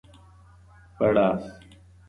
[0.99, 1.37] بړاس